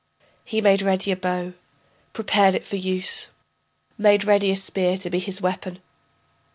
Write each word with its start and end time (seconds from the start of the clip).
He 0.43 0.61
made 0.61 0.81
ready 0.81 1.11
a 1.11 1.15
bow, 1.15 1.53
prepared 2.11 2.55
it 2.55 2.65
for 2.65 2.75
use, 2.75 3.29
Made 3.99 4.23
ready 4.23 4.49
a 4.49 4.55
spear 4.55 4.97
to 4.97 5.11
be 5.11 5.19
his 5.19 5.41
weapon. 5.41 5.77